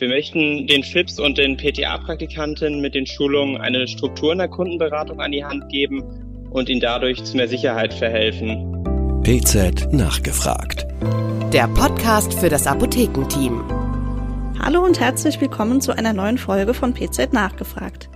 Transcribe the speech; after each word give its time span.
Wir 0.00 0.08
möchten 0.08 0.66
den 0.66 0.82
FIPS 0.82 1.20
und 1.20 1.36
den 1.36 1.58
PTA-Praktikanten 1.58 2.80
mit 2.80 2.94
den 2.94 3.06
Schulungen 3.06 3.60
eine 3.60 3.86
Struktur 3.86 4.32
in 4.32 4.38
der 4.38 4.48
Kundenberatung 4.48 5.20
an 5.20 5.30
die 5.30 5.44
Hand 5.44 5.68
geben 5.68 6.02
und 6.48 6.70
ihnen 6.70 6.80
dadurch 6.80 7.22
zu 7.22 7.36
mehr 7.36 7.48
Sicherheit 7.48 7.92
verhelfen. 7.92 8.82
PZ 9.24 9.92
nachgefragt. 9.92 10.86
Der 11.52 11.68
Podcast 11.68 12.32
für 12.32 12.48
das 12.48 12.66
Apothekenteam. 12.66 13.62
Hallo 14.58 14.82
und 14.82 14.98
herzlich 14.98 15.38
willkommen 15.38 15.82
zu 15.82 15.92
einer 15.94 16.14
neuen 16.14 16.38
Folge 16.38 16.72
von 16.72 16.94
PZ 16.94 17.34
nachgefragt. 17.34 18.08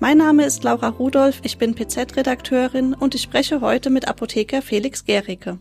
Mein 0.00 0.18
Name 0.18 0.44
ist 0.44 0.64
Laura 0.64 0.88
Rudolph, 0.88 1.38
ich 1.44 1.56
bin 1.56 1.76
PZ-Redakteurin 1.76 2.94
und 2.94 3.14
ich 3.14 3.22
spreche 3.22 3.60
heute 3.60 3.90
mit 3.90 4.08
Apotheker 4.08 4.60
Felix 4.60 5.04
Gericke. 5.04 5.58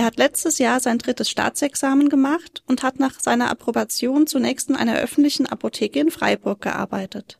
Er 0.00 0.06
hat 0.06 0.16
letztes 0.16 0.56
Jahr 0.56 0.80
sein 0.80 0.96
drittes 0.96 1.28
Staatsexamen 1.28 2.08
gemacht 2.08 2.62
und 2.66 2.82
hat 2.82 2.98
nach 2.98 3.20
seiner 3.20 3.50
Approbation 3.50 4.26
zunächst 4.26 4.70
in 4.70 4.76
einer 4.76 4.96
öffentlichen 4.96 5.44
Apotheke 5.44 6.00
in 6.00 6.10
Freiburg 6.10 6.62
gearbeitet. 6.62 7.38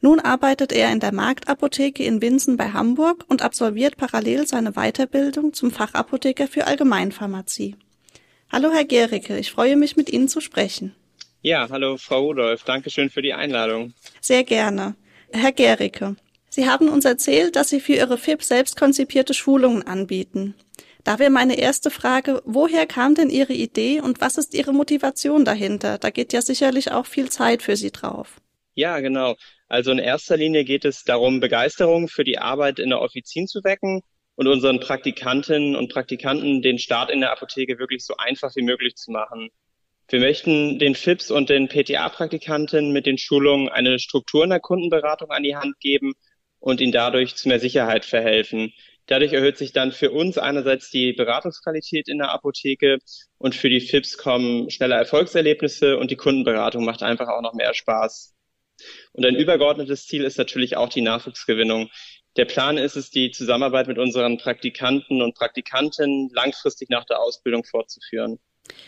Nun 0.00 0.18
arbeitet 0.18 0.72
er 0.72 0.90
in 0.90 0.98
der 0.98 1.14
Marktapotheke 1.14 2.02
in 2.02 2.20
Winsen 2.20 2.56
bei 2.56 2.70
Hamburg 2.70 3.24
und 3.28 3.40
absolviert 3.40 3.96
parallel 3.96 4.48
seine 4.48 4.72
Weiterbildung 4.72 5.52
zum 5.52 5.70
Fachapotheker 5.70 6.48
für 6.48 6.66
Allgemeinpharmazie. 6.66 7.76
Hallo 8.50 8.72
Herr 8.72 8.84
Gericke, 8.84 9.38
ich 9.38 9.52
freue 9.52 9.76
mich 9.76 9.96
mit 9.96 10.10
Ihnen 10.10 10.26
zu 10.26 10.40
sprechen. 10.40 10.92
Ja, 11.40 11.68
hallo 11.70 11.98
Frau 11.98 12.22
Rudolph, 12.22 12.64
danke 12.64 12.90
schön 12.90 13.10
für 13.10 13.22
die 13.22 13.32
Einladung. 13.32 13.94
Sehr 14.20 14.42
gerne. 14.42 14.96
Herr 15.30 15.52
Gericke, 15.52 16.16
Sie 16.48 16.68
haben 16.68 16.88
uns 16.88 17.04
erzählt, 17.04 17.54
dass 17.54 17.68
Sie 17.68 17.78
für 17.78 17.92
Ihre 17.92 18.18
FIP 18.18 18.42
selbst 18.42 18.76
konzipierte 18.76 19.34
Schulungen 19.34 19.86
anbieten. 19.86 20.56
Da 21.06 21.20
wäre 21.20 21.30
meine 21.30 21.56
erste 21.56 21.92
Frage, 21.92 22.42
woher 22.44 22.84
kam 22.84 23.14
denn 23.14 23.30
Ihre 23.30 23.52
Idee 23.52 24.00
und 24.00 24.20
was 24.20 24.38
ist 24.38 24.54
Ihre 24.54 24.72
Motivation 24.72 25.44
dahinter? 25.44 25.98
Da 25.98 26.10
geht 26.10 26.32
ja 26.32 26.42
sicherlich 26.42 26.90
auch 26.90 27.06
viel 27.06 27.28
Zeit 27.28 27.62
für 27.62 27.76
Sie 27.76 27.92
drauf. 27.92 28.40
Ja, 28.74 28.98
genau. 28.98 29.36
Also 29.68 29.92
in 29.92 30.00
erster 30.00 30.36
Linie 30.36 30.64
geht 30.64 30.84
es 30.84 31.04
darum, 31.04 31.38
Begeisterung 31.38 32.08
für 32.08 32.24
die 32.24 32.38
Arbeit 32.38 32.80
in 32.80 32.90
der 32.90 33.00
Offizin 33.00 33.46
zu 33.46 33.62
wecken 33.62 34.00
und 34.34 34.48
unseren 34.48 34.80
Praktikantinnen 34.80 35.76
und 35.76 35.92
Praktikanten 35.92 36.60
den 36.60 36.80
Start 36.80 37.12
in 37.12 37.20
der 37.20 37.30
Apotheke 37.30 37.78
wirklich 37.78 38.04
so 38.04 38.16
einfach 38.16 38.56
wie 38.56 38.64
möglich 38.64 38.96
zu 38.96 39.12
machen. 39.12 39.50
Wir 40.08 40.18
möchten 40.18 40.80
den 40.80 40.96
FIPS 40.96 41.30
und 41.30 41.50
den 41.50 41.68
PTA-Praktikanten 41.68 42.90
mit 42.90 43.06
den 43.06 43.16
Schulungen 43.16 43.68
eine 43.68 44.00
Struktur 44.00 44.42
in 44.42 44.50
der 44.50 44.58
Kundenberatung 44.58 45.30
an 45.30 45.44
die 45.44 45.54
Hand 45.54 45.78
geben 45.78 46.14
und 46.58 46.80
ihnen 46.80 46.90
dadurch 46.90 47.36
zu 47.36 47.46
mehr 47.46 47.60
Sicherheit 47.60 48.04
verhelfen. 48.04 48.72
Dadurch 49.06 49.32
erhöht 49.32 49.56
sich 49.56 49.72
dann 49.72 49.92
für 49.92 50.10
uns 50.10 50.36
einerseits 50.36 50.90
die 50.90 51.12
Beratungsqualität 51.12 52.08
in 52.08 52.18
der 52.18 52.32
Apotheke 52.32 52.98
und 53.38 53.54
für 53.54 53.68
die 53.68 53.80
FIPS 53.80 54.18
kommen 54.18 54.68
schneller 54.70 54.96
Erfolgserlebnisse 54.96 55.96
und 55.96 56.10
die 56.10 56.16
Kundenberatung 56.16 56.84
macht 56.84 57.02
einfach 57.02 57.28
auch 57.28 57.42
noch 57.42 57.54
mehr 57.54 57.72
Spaß. 57.72 58.34
Und 59.12 59.24
ein 59.24 59.36
übergeordnetes 59.36 60.06
Ziel 60.06 60.24
ist 60.24 60.38
natürlich 60.38 60.76
auch 60.76 60.88
die 60.88 61.02
Nachwuchsgewinnung. 61.02 61.88
Der 62.36 62.44
Plan 62.44 62.76
ist 62.76 62.96
es, 62.96 63.10
die 63.10 63.30
Zusammenarbeit 63.30 63.86
mit 63.86 63.98
unseren 63.98 64.38
Praktikanten 64.38 65.22
und 65.22 65.34
Praktikanten 65.34 66.28
langfristig 66.34 66.90
nach 66.90 67.04
der 67.04 67.20
Ausbildung 67.20 67.64
fortzuführen. 67.64 68.38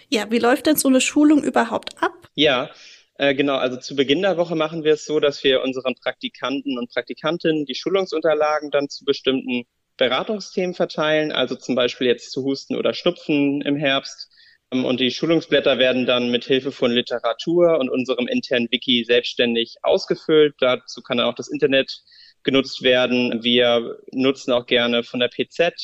Ja, 0.08 0.30
wie 0.30 0.38
läuft 0.38 0.66
denn 0.66 0.76
so 0.76 0.88
eine 0.88 1.00
Schulung 1.00 1.42
überhaupt 1.42 2.02
ab? 2.02 2.28
Ja, 2.34 2.70
äh, 3.14 3.34
genau. 3.34 3.56
Also 3.56 3.78
zu 3.78 3.96
Beginn 3.96 4.22
der 4.22 4.36
Woche 4.36 4.56
machen 4.56 4.84
wir 4.84 4.94
es 4.94 5.04
so, 5.04 5.20
dass 5.20 5.42
wir 5.44 5.62
unseren 5.62 5.94
Praktikanten 5.94 6.76
und 6.78 6.90
Praktikantinnen 6.90 7.64
die 7.64 7.74
Schulungsunterlagen 7.74 8.70
dann 8.70 8.88
zu 8.88 9.04
bestimmten 9.04 9.64
Beratungsthemen 9.98 10.74
verteilen, 10.74 11.32
also 11.32 11.54
zum 11.56 11.74
Beispiel 11.74 12.06
jetzt 12.06 12.30
zu 12.32 12.44
Husten 12.44 12.76
oder 12.76 12.94
Schnupfen 12.94 13.60
im 13.60 13.76
Herbst. 13.76 14.30
Ähm, 14.72 14.86
und 14.86 15.00
die 15.00 15.10
Schulungsblätter 15.10 15.78
werden 15.78 16.06
dann 16.06 16.30
mit 16.30 16.44
Hilfe 16.44 16.72
von 16.72 16.90
Literatur 16.90 17.78
und 17.78 17.90
unserem 17.90 18.26
internen 18.26 18.68
Wiki 18.70 19.04
selbstständig 19.06 19.76
ausgefüllt. 19.82 20.54
Dazu 20.60 21.02
kann 21.02 21.18
dann 21.18 21.26
auch 21.26 21.34
das 21.34 21.48
Internet 21.48 22.00
genutzt 22.42 22.82
werden. 22.82 23.42
Wir 23.42 23.98
nutzen 24.12 24.52
auch 24.52 24.64
gerne 24.64 25.02
von 25.02 25.20
der 25.20 25.28
PZ 25.28 25.74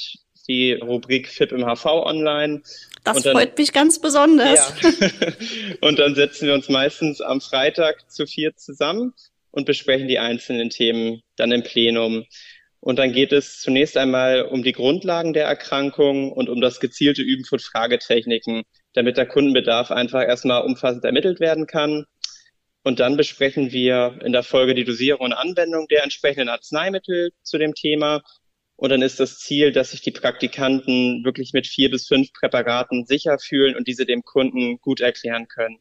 die 0.47 0.73
Rubrik 0.73 1.29
FIP 1.29 1.53
im 1.53 1.65
HV 1.65 1.87
online. 1.87 2.63
Das 3.03 3.23
dann, 3.23 3.33
freut 3.33 3.57
mich 3.57 3.73
ganz 3.73 3.99
besonders. 4.01 4.75
Ja. 4.83 4.91
und 5.81 5.99
dann 5.99 6.15
setzen 6.15 6.47
wir 6.47 6.55
uns 6.55 6.69
meistens 6.69 7.21
am 7.21 7.41
Freitag 7.41 8.11
zu 8.11 8.27
vier 8.27 8.55
zusammen 8.57 9.15
und 9.51 9.67
besprechen 9.67 10.09
die 10.09 10.19
einzelnen 10.19 10.71
Themen 10.71 11.23
dann 11.37 11.53
im 11.53 11.63
Plenum. 11.63 12.25
Und 12.85 12.99
dann 12.99 13.13
geht 13.13 13.33
es 13.33 13.61
zunächst 13.61 13.97
einmal 13.97 14.43
um 14.43 14.63
die 14.63 14.73
Grundlagen 14.73 15.33
der 15.33 15.47
Erkrankung 15.47 16.31
und 16.31 16.51
um 16.51 16.61
das 16.61 16.81
gezielte 16.81 17.23
Üben 17.23 17.47
von 17.47 17.59
Fragetechniken, 17.59 18.65
damit 18.93 19.17
der 19.17 19.25
Kundenbedarf 19.25 19.91
einfach 19.91 20.21
erstmal 20.21 20.67
umfassend 20.67 21.03
ermittelt 21.03 21.41
werden 21.41 21.67
kann. 21.67 22.05
Und 22.83 23.01
dann 23.01 23.17
besprechen 23.17 23.73
wir 23.73 24.19
in 24.23 24.33
der 24.33 24.43
Folge 24.43 24.75
die 24.75 24.85
Dosierung 24.85 25.23
und 25.23 25.33
Anwendung 25.33 25.89
der 25.89 26.03
entsprechenden 26.03 26.51
Arzneimittel 26.51 27.31
zu 27.43 27.57
dem 27.57 27.73
Thema. 27.73 28.21
Und 28.77 28.91
dann 28.91 29.01
ist 29.01 29.19
das 29.19 29.39
Ziel, 29.39 29.73
dass 29.73 29.93
sich 29.93 30.03
die 30.03 30.11
Praktikanten 30.11 31.25
wirklich 31.25 31.55
mit 31.55 31.67
vier 31.67 31.91
bis 31.91 32.07
fünf 32.07 32.35
Präparaten 32.35 33.07
sicher 33.07 33.39
fühlen 33.39 33.77
und 33.77 33.89
diese 33.89 34.05
dem 34.05 34.25
Kunden 34.25 34.79
gut 34.83 35.01
erklären 35.01 35.49
können. 35.49 35.79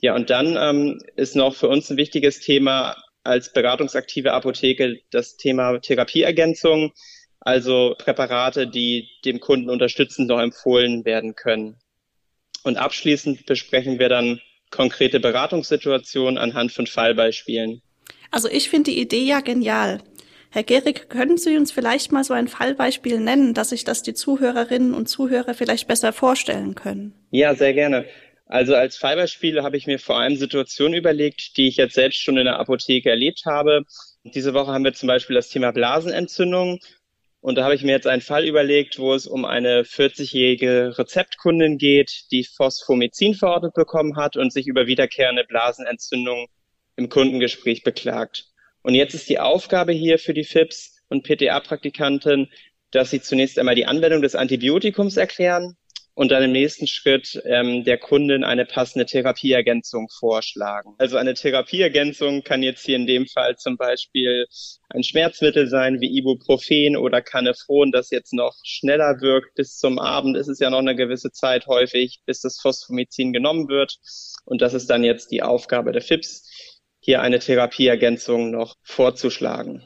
Ja, 0.00 0.16
und 0.16 0.28
dann 0.28 0.56
ähm, 0.56 0.98
ist 1.14 1.36
noch 1.36 1.54
für 1.54 1.68
uns 1.68 1.88
ein 1.88 1.96
wichtiges 1.96 2.40
Thema 2.40 2.96
als 3.26 3.52
beratungsaktive 3.52 4.32
Apotheke 4.32 5.00
das 5.10 5.36
Thema 5.36 5.78
Therapieergänzung, 5.78 6.92
also 7.40 7.94
Präparate, 7.98 8.66
die 8.66 9.08
dem 9.24 9.40
Kunden 9.40 9.70
unterstützend 9.70 10.28
noch 10.28 10.40
empfohlen 10.40 11.04
werden 11.04 11.34
können. 11.34 11.76
Und 12.62 12.76
abschließend 12.76 13.46
besprechen 13.46 13.98
wir 13.98 14.08
dann 14.08 14.40
konkrete 14.70 15.20
Beratungssituationen 15.20 16.38
anhand 16.38 16.72
von 16.72 16.86
Fallbeispielen. 16.86 17.82
Also 18.30 18.48
ich 18.48 18.68
finde 18.68 18.90
die 18.90 19.00
Idee 19.00 19.24
ja 19.24 19.40
genial. 19.40 20.02
Herr 20.50 20.62
Gehrig, 20.62 21.08
können 21.08 21.36
Sie 21.36 21.56
uns 21.56 21.70
vielleicht 21.70 22.12
mal 22.12 22.24
so 22.24 22.32
ein 22.32 22.48
Fallbeispiel 22.48 23.20
nennen, 23.20 23.52
dass 23.52 23.70
sich 23.70 23.84
das 23.84 24.02
die 24.02 24.14
Zuhörerinnen 24.14 24.94
und 24.94 25.06
Zuhörer 25.08 25.54
vielleicht 25.54 25.86
besser 25.86 26.12
vorstellen 26.12 26.74
können? 26.74 27.14
Ja, 27.30 27.54
sehr 27.54 27.74
gerne. 27.74 28.06
Also 28.46 28.76
als 28.76 28.96
Fallbeispiele 28.96 29.64
habe 29.64 29.76
ich 29.76 29.86
mir 29.86 29.98
vor 29.98 30.18
allem 30.18 30.36
Situationen 30.36 30.94
überlegt, 30.94 31.56
die 31.56 31.66
ich 31.66 31.76
jetzt 31.76 31.94
selbst 31.94 32.22
schon 32.22 32.36
in 32.36 32.44
der 32.44 32.60
Apotheke 32.60 33.10
erlebt 33.10 33.42
habe. 33.44 33.82
Diese 34.22 34.54
Woche 34.54 34.72
haben 34.72 34.84
wir 34.84 34.94
zum 34.94 35.08
Beispiel 35.08 35.34
das 35.34 35.48
Thema 35.48 35.72
Blasenentzündung. 35.72 36.78
Und 37.40 37.56
da 37.56 37.64
habe 37.64 37.74
ich 37.74 37.82
mir 37.82 37.92
jetzt 37.92 38.06
einen 38.06 38.22
Fall 38.22 38.46
überlegt, 38.46 38.98
wo 38.98 39.14
es 39.14 39.26
um 39.26 39.44
eine 39.44 39.82
40-jährige 39.82 40.96
Rezeptkundin 40.96 41.78
geht, 41.78 42.24
die 42.30 42.44
Phosphomycin 42.44 43.34
verordnet 43.34 43.74
bekommen 43.74 44.16
hat 44.16 44.36
und 44.36 44.52
sich 44.52 44.66
über 44.66 44.86
wiederkehrende 44.86 45.44
Blasenentzündung 45.44 46.46
im 46.96 47.08
Kundengespräch 47.08 47.82
beklagt. 47.82 48.46
Und 48.82 48.94
jetzt 48.94 49.14
ist 49.14 49.28
die 49.28 49.38
Aufgabe 49.38 49.92
hier 49.92 50.18
für 50.18 50.34
die 50.34 50.44
FIPS 50.44 51.02
und 51.08 51.24
PTA-Praktikanten, 51.24 52.50
dass 52.90 53.10
sie 53.10 53.20
zunächst 53.20 53.58
einmal 53.58 53.74
die 53.74 53.86
Anwendung 53.86 54.22
des 54.22 54.34
Antibiotikums 54.34 55.16
erklären, 55.16 55.76
und 56.16 56.30
dann 56.30 56.42
im 56.42 56.52
nächsten 56.52 56.86
Schritt 56.86 57.40
ähm, 57.44 57.84
der 57.84 57.98
Kundin 57.98 58.42
eine 58.42 58.64
passende 58.64 59.04
Therapieergänzung 59.04 60.08
vorschlagen. 60.08 60.94
Also 60.96 61.18
eine 61.18 61.34
Therapieergänzung 61.34 62.42
kann 62.42 62.62
jetzt 62.62 62.86
hier 62.86 62.96
in 62.96 63.06
dem 63.06 63.26
Fall 63.26 63.56
zum 63.56 63.76
Beispiel 63.76 64.46
ein 64.88 65.02
Schmerzmittel 65.02 65.68
sein 65.68 66.00
wie 66.00 66.16
Ibuprofen 66.16 66.96
oder 66.96 67.20
Canefron, 67.20 67.92
das 67.92 68.10
jetzt 68.10 68.32
noch 68.32 68.54
schneller 68.64 69.20
wirkt. 69.20 69.54
Bis 69.56 69.76
zum 69.76 69.98
Abend 69.98 70.38
ist 70.38 70.48
es 70.48 70.58
ja 70.58 70.70
noch 70.70 70.78
eine 70.78 70.96
gewisse 70.96 71.32
Zeit 71.32 71.66
häufig, 71.66 72.22
bis 72.24 72.40
das 72.40 72.58
Phosphomycin 72.60 73.34
genommen 73.34 73.68
wird. 73.68 73.98
Und 74.46 74.62
das 74.62 74.72
ist 74.72 74.88
dann 74.88 75.04
jetzt 75.04 75.30
die 75.32 75.42
Aufgabe 75.42 75.92
der 75.92 76.02
FIPS, 76.02 76.48
hier 76.98 77.20
eine 77.20 77.40
Therapieergänzung 77.40 78.50
noch 78.50 78.76
vorzuschlagen. 78.82 79.82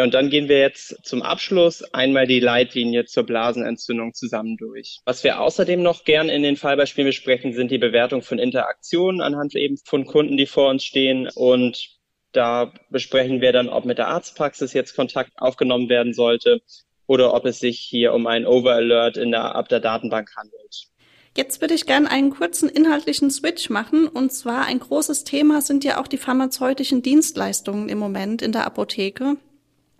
Ja, 0.00 0.04
und 0.04 0.14
dann 0.14 0.30
gehen 0.30 0.48
wir 0.48 0.58
jetzt 0.58 0.96
zum 1.02 1.20
Abschluss 1.20 1.82
einmal 1.92 2.26
die 2.26 2.40
Leitlinie 2.40 3.04
zur 3.04 3.24
Blasenentzündung 3.24 4.14
zusammen 4.14 4.56
durch. 4.56 5.00
Was 5.04 5.24
wir 5.24 5.42
außerdem 5.42 5.82
noch 5.82 6.04
gern 6.04 6.30
in 6.30 6.42
den 6.42 6.56
Fallbeispielen 6.56 7.06
besprechen, 7.06 7.52
sind 7.52 7.70
die 7.70 7.76
Bewertung 7.76 8.22
von 8.22 8.38
Interaktionen 8.38 9.20
anhand 9.20 9.54
eben 9.54 9.76
von 9.84 10.06
Kunden, 10.06 10.38
die 10.38 10.46
vor 10.46 10.70
uns 10.70 10.84
stehen. 10.84 11.28
Und 11.34 11.98
da 12.32 12.72
besprechen 12.88 13.42
wir 13.42 13.52
dann, 13.52 13.68
ob 13.68 13.84
mit 13.84 13.98
der 13.98 14.08
Arztpraxis 14.08 14.72
jetzt 14.72 14.96
Kontakt 14.96 15.32
aufgenommen 15.36 15.90
werden 15.90 16.14
sollte 16.14 16.62
oder 17.06 17.34
ob 17.34 17.44
es 17.44 17.60
sich 17.60 17.78
hier 17.78 18.14
um 18.14 18.26
einen 18.26 18.46
Overalert 18.46 19.18
in 19.18 19.32
der, 19.32 19.54
ab 19.54 19.68
der 19.68 19.80
Datenbank 19.80 20.30
handelt. 20.34 20.86
Jetzt 21.36 21.60
würde 21.60 21.74
ich 21.74 21.84
gerne 21.84 22.10
einen 22.10 22.30
kurzen 22.30 22.70
inhaltlichen 22.70 23.30
Switch 23.30 23.68
machen. 23.68 24.08
Und 24.08 24.32
zwar 24.32 24.64
ein 24.64 24.80
großes 24.80 25.24
Thema 25.24 25.60
sind 25.60 25.84
ja 25.84 26.00
auch 26.00 26.08
die 26.08 26.16
pharmazeutischen 26.16 27.02
Dienstleistungen 27.02 27.90
im 27.90 27.98
Moment 27.98 28.40
in 28.40 28.52
der 28.52 28.64
Apotheke. 28.64 29.36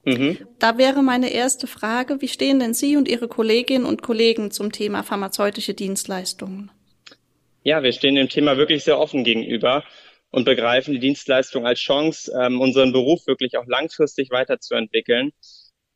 Mhm. 0.05 0.39
Da 0.59 0.79
wäre 0.79 1.03
meine 1.03 1.31
erste 1.31 1.67
Frage, 1.67 2.21
wie 2.21 2.29
stehen 2.29 2.59
denn 2.59 2.75
Sie 2.75 2.97
und 2.97 3.09
Ihre 3.09 3.29
Kolleginnen 3.29 3.85
und 3.85 4.03
Kollegen 4.03 4.51
zum 4.51 4.73
Thema 4.73 5.03
pharmazeutische 5.03 5.75
Dienstleistungen? 5.75 6.71
Ja, 7.63 7.83
wir 7.83 7.93
stehen 7.93 8.15
dem 8.15 8.29
Thema 8.29 8.57
wirklich 8.57 8.85
sehr 8.85 8.99
offen 8.99 9.25
gegenüber 9.25 9.85
und 10.31 10.45
begreifen 10.45 10.95
die 10.95 11.01
Dienstleistung 11.01 11.67
als 11.67 11.81
Chance, 11.81 12.33
ähm, 12.41 12.61
unseren 12.61 12.93
Beruf 12.93 13.27
wirklich 13.27 13.59
auch 13.59 13.67
langfristig 13.67 14.31
weiterzuentwickeln. 14.31 15.33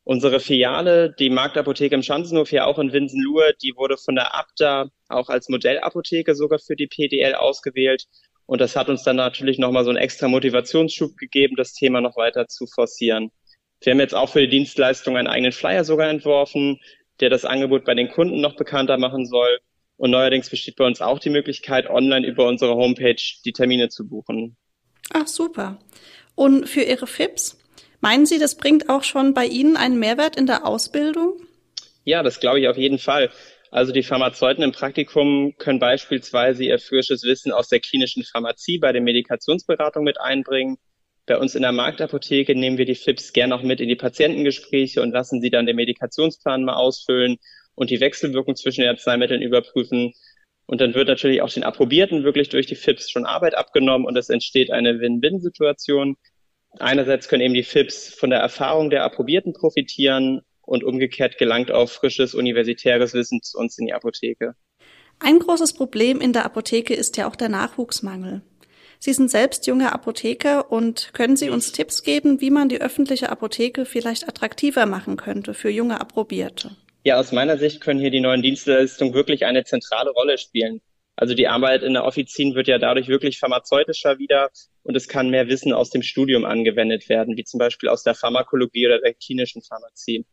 Unsere 0.03 0.39
Filiale, 0.39 1.15
die 1.17 1.31
Marktapotheke 1.31 1.95
im 1.95 2.03
Schanzenhof, 2.03 2.49
hier 2.49 2.67
auch 2.67 2.77
in 2.77 2.93
Winsenlohe, 2.93 3.53
die 3.63 3.73
wurde 3.75 3.97
von 3.97 4.13
der 4.13 4.35
Abda 4.35 4.89
auch 5.09 5.29
als 5.29 5.49
Modellapotheke 5.49 6.35
sogar 6.35 6.59
für 6.59 6.75
die 6.75 6.85
PDL 6.85 7.33
ausgewählt 7.33 8.05
Und 8.45 8.61
das 8.61 8.75
hat 8.75 8.89
uns 8.89 9.01
dann 9.01 9.15
natürlich 9.15 9.57
nochmal 9.57 9.83
so 9.83 9.89
einen 9.89 9.97
extra 9.97 10.27
Motivationsschub 10.27 11.17
gegeben, 11.17 11.55
das 11.55 11.73
Thema 11.73 12.01
noch 12.01 12.15
weiter 12.15 12.47
zu 12.47 12.67
forcieren. 12.67 13.31
Wir 13.85 13.91
haben 13.91 13.99
jetzt 13.99 14.15
auch 14.15 14.29
für 14.29 14.41
die 14.41 14.49
Dienstleistung 14.49 15.15
einen 15.15 15.27
eigenen 15.27 15.51
Flyer 15.51 15.83
sogar 15.83 16.09
entworfen, 16.09 16.79
der 17.19 17.29
das 17.29 17.45
Angebot 17.45 17.85
bei 17.85 17.93
den 17.93 18.09
Kunden 18.09 18.41
noch 18.41 18.55
bekannter 18.55 18.97
machen 18.97 19.25
soll. 19.27 19.59
Und 19.97 20.09
neuerdings 20.09 20.49
besteht 20.49 20.75
bei 20.75 20.85
uns 20.85 21.01
auch 21.01 21.19
die 21.19 21.29
Möglichkeit, 21.29 21.89
online 21.89 22.25
über 22.25 22.47
unsere 22.47 22.75
Homepage 22.75 23.21
die 23.45 23.53
Termine 23.53 23.89
zu 23.89 24.07
buchen. 24.07 24.57
Ach, 25.13 25.27
super. 25.27 25.77
Und 26.33 26.67
für 26.67 26.81
Ihre 26.81 27.05
FIPS? 27.05 27.59
Meinen 28.01 28.25
Sie, 28.25 28.39
das 28.39 28.55
bringt 28.55 28.89
auch 28.89 29.03
schon 29.03 29.33
bei 29.33 29.45
Ihnen 29.45 29.77
einen 29.77 29.99
Mehrwert 29.99 30.35
in 30.35 30.47
der 30.47 30.65
Ausbildung? 30.65 31.33
Ja, 32.03 32.23
das 32.23 32.39
glaube 32.39 32.59
ich 32.59 32.67
auf 32.67 32.77
jeden 32.77 32.99
Fall. 32.99 33.29
Also 33.71 33.91
die 33.91 34.03
Pharmazeuten 34.03 34.63
im 34.63 34.71
Praktikum 34.71 35.53
können 35.57 35.79
beispielsweise 35.79 36.63
ihr 36.63 36.79
frisches 36.79 37.23
Wissen 37.23 37.51
aus 37.51 37.67
der 37.67 37.81
klinischen 37.81 38.23
Pharmazie 38.23 38.79
bei 38.79 38.91
der 38.91 39.01
Medikationsberatung 39.01 40.03
mit 40.03 40.19
einbringen. 40.19 40.77
Bei 41.27 41.37
uns 41.39 41.55
in 41.55 41.63
der 41.63 41.71
Marktapotheke 41.71 42.53
nehmen 42.53 42.77
wir 42.77 42.85
die 42.85 42.95
FIPS 42.95 43.33
gern 43.33 43.51
auch 43.51 43.63
mit 43.63 43.81
in 43.81 43.89
die 43.89 43.95
Patientengespräche 43.95 45.01
und 45.01 45.11
lassen 45.11 45.41
sie 45.41 45.49
dann 45.49 45.65
den 45.65 45.75
Medikationsplan 45.75 46.63
mal 46.63 46.75
ausfüllen 46.75 47.37
und 47.73 47.89
die 47.89 47.99
Wechselwirkung 47.99 48.55
zwischen 48.55 48.81
den 48.81 48.91
Arzneimitteln 48.91 49.41
überprüfen. 49.41 50.13
Und 50.67 50.81
dann 50.81 50.93
wird 50.93 51.07
natürlich 51.07 51.41
auch 51.41 51.51
den 51.51 51.63
Approbierten 51.63 52.23
wirklich 52.23 52.49
durch 52.49 52.67
die 52.67 52.75
FIPS 52.75 53.09
schon 53.09 53.25
Arbeit 53.25 53.55
abgenommen 53.55 54.05
und 54.05 54.17
es 54.17 54.29
entsteht 54.29 54.71
eine 54.71 54.99
Win-Win-Situation. 54.99 56.15
Einerseits 56.79 57.27
können 57.27 57.41
eben 57.41 57.53
die 57.53 57.63
FIPS 57.63 58.13
von 58.13 58.29
der 58.29 58.39
Erfahrung 58.39 58.89
der 58.89 59.03
Approbierten 59.03 59.53
profitieren 59.53 60.41
und 60.61 60.83
umgekehrt 60.83 61.37
gelangt 61.37 61.71
auch 61.71 61.89
frisches 61.89 62.35
universitäres 62.35 63.13
Wissen 63.13 63.41
zu 63.41 63.57
uns 63.57 63.77
in 63.77 63.87
die 63.87 63.93
Apotheke. 63.93 64.55
Ein 65.19 65.39
großes 65.39 65.73
Problem 65.73 66.19
in 66.19 66.33
der 66.33 66.45
Apotheke 66.45 66.93
ist 66.93 67.17
ja 67.17 67.27
auch 67.27 67.35
der 67.35 67.49
Nachwuchsmangel. 67.49 68.41
Sie 69.05 69.13
sind 69.13 69.29
selbst 69.29 69.67
junger 69.67 69.93
Apotheker 69.93 70.71
und 70.71 71.11
können 71.13 71.35
Sie 71.37 71.51
uns 71.51 71.71
Tipps 71.71 72.01
geben, 72.01 72.41
wie 72.41 72.49
man 72.49 72.69
die 72.69 72.81
öffentliche 72.81 73.29
Apotheke 73.29 73.85
vielleicht 73.85 74.27
attraktiver 74.27 74.87
machen 74.87 75.15
könnte 75.15 75.53
für 75.53 75.69
junge 75.69 76.01
Approbierte? 76.01 76.75
Ja, 77.03 77.19
aus 77.19 77.31
meiner 77.31 77.59
Sicht 77.59 77.81
können 77.81 77.99
hier 77.99 78.09
die 78.09 78.19
neuen 78.19 78.41
Dienstleistungen 78.41 79.13
wirklich 79.13 79.45
eine 79.45 79.63
zentrale 79.63 80.09
Rolle 80.09 80.39
spielen. 80.39 80.81
Also 81.15 81.35
die 81.35 81.47
Arbeit 81.47 81.83
in 81.83 81.93
der 81.93 82.03
Offizin 82.03 82.55
wird 82.55 82.67
ja 82.67 82.79
dadurch 82.79 83.07
wirklich 83.07 83.37
pharmazeutischer 83.37 84.17
wieder 84.17 84.49
und 84.81 84.97
es 84.97 85.07
kann 85.07 85.29
mehr 85.29 85.47
Wissen 85.49 85.71
aus 85.71 85.91
dem 85.91 86.01
Studium 86.01 86.43
angewendet 86.43 87.07
werden, 87.07 87.37
wie 87.37 87.43
zum 87.43 87.59
Beispiel 87.59 87.89
aus 87.89 88.01
der 88.01 88.15
Pharmakologie 88.15 88.87
oder 88.87 88.97
der 88.97 89.13
klinischen 89.13 89.61
Pharmazie. 89.61 90.25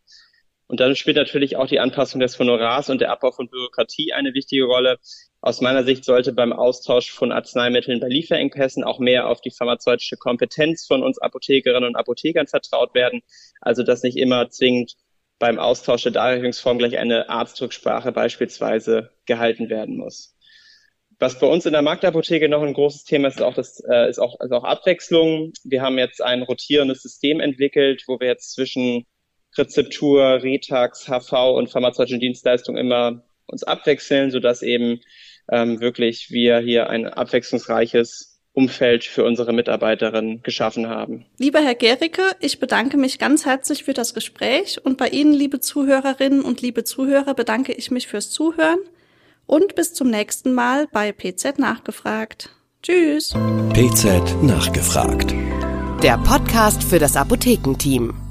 Und 0.67 0.81
dann 0.81 0.97
spielt 0.97 1.17
natürlich 1.17 1.56
auch 1.56 1.67
die 1.67 1.81
Anpassung 1.81 2.20
des 2.20 2.38
Honorars 2.38 2.88
und 2.88 3.00
der 3.00 3.11
Abbau 3.11 3.31
von 3.31 3.49
Bürokratie 3.49 4.12
eine 4.12 4.32
wichtige 4.35 4.64
Rolle. 4.64 4.99
Aus 5.41 5.61
meiner 5.61 5.85
Sicht 5.85 6.05
sollte 6.05 6.32
beim 6.32 6.53
Austausch 6.53 7.11
von 7.11 7.32
Arzneimitteln 7.32 8.00
bei 8.00 8.09
Lieferengpässen 8.09 8.85
auch 8.85 8.99
mehr 8.99 9.29
auf 9.29 9.41
die 9.41 9.50
pharmazeutische 9.50 10.17
Kompetenz 10.17 10.87
von 10.87 11.03
uns 11.03 11.19
Apothekerinnen 11.19 11.88
und 11.88 11.97
Apothekern 11.97 12.47
vertraut 12.47 12.94
werden. 12.94 13.23
Also 13.61 13.82
dass 13.82 14.03
nicht 14.03 14.17
immer 14.17 14.49
zwingend 14.50 14.94
beim 15.38 15.59
Austausch 15.59 16.05
der 16.05 16.12
Darreichungsform 16.12 16.79
gleich 16.79 16.97
eine 16.99 17.29
Arztrücksprache 17.29 18.12
beispielsweise 18.12 19.11
gehalten 19.26 19.69
werden 19.69 19.97
muss. 19.97 20.37
Was 21.19 21.38
bei 21.38 21.47
uns 21.47 21.67
in 21.67 21.73
der 21.73 21.82
Marktapotheke 21.82 22.49
noch 22.49 22.62
ein 22.62 22.75
großes 22.75 23.05
Thema 23.05 23.29
ist, 23.29 23.37
ist 23.37 23.43
auch, 23.43 23.55
das, 23.55 23.81
äh, 23.88 24.09
ist 24.09 24.19
auch, 24.19 24.38
also 24.41 24.56
auch 24.56 24.64
Abwechslung. 24.64 25.53
Wir 25.64 25.82
haben 25.82 25.99
jetzt 25.99 26.23
ein 26.23 26.43
rotierendes 26.43 27.03
System 27.03 27.41
entwickelt, 27.41 28.05
wo 28.06 28.19
wir 28.20 28.29
jetzt 28.29 28.53
zwischen 28.53 29.05
Rezeptur, 29.56 30.43
Retax, 30.43 31.06
HV 31.06 31.32
und 31.54 31.70
pharmazeutischen 31.70 32.20
Dienstleistungen 32.20 32.81
immer 32.81 33.22
uns 33.46 33.62
abwechseln, 33.62 34.31
sodass 34.31 34.62
eben 34.62 35.00
ähm, 35.50 35.81
wirklich 35.81 36.31
wir 36.31 36.58
hier 36.58 36.88
ein 36.88 37.06
abwechslungsreiches 37.06 38.40
Umfeld 38.54 39.04
für 39.04 39.25
unsere 39.25 39.52
Mitarbeiterinnen 39.52 40.43
geschaffen 40.43 40.88
haben. 40.88 41.25
Lieber 41.38 41.60
Herr 41.60 41.75
Gericke, 41.75 42.22
ich 42.40 42.60
bedanke 42.60 42.99
mich 42.99 43.19
ganz 43.19 43.46
herzlich 43.46 43.84
für 43.84 43.94
das 43.94 44.12
Gespräch 44.12 44.84
und 44.84 44.99
bei 44.99 45.08
Ihnen, 45.08 45.32
liebe 45.32 45.60
Zuhörerinnen 45.60 46.43
und 46.43 46.60
liebe 46.60 46.84
Zuhörer, 46.84 47.34
bedanke 47.34 47.72
ich 47.72 47.90
mich 47.90 48.08
fürs 48.08 48.31
Zuhören 48.31 48.78
und 49.46 49.75
bis 49.75 49.94
zum 49.94 50.10
nächsten 50.10 50.52
Mal 50.52 50.87
bei 50.93 51.12
PZ 51.12 51.58
Nachgefragt. 51.58 52.50
Tschüss. 52.82 53.34
PZ 53.72 54.43
Nachgefragt. 54.43 55.34
Der 56.02 56.19
Podcast 56.19 56.82
für 56.82 56.99
das 56.99 57.16
Apothekenteam. 57.16 58.21